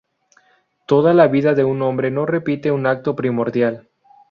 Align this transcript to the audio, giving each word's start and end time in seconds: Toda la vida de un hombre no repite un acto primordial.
Toda 0.87 1.13
la 1.13 1.27
vida 1.27 1.53
de 1.53 1.63
un 1.63 1.83
hombre 1.83 2.09
no 2.09 2.25
repite 2.25 2.71
un 2.71 2.87
acto 2.87 3.15
primordial. 3.15 3.87